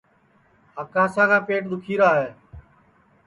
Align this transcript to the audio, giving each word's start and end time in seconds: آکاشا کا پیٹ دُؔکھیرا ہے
آکاشا 0.81 1.23
کا 1.29 1.39
پیٹ 1.47 1.63
دُؔکھیرا 1.71 2.09
ہے 2.19 2.29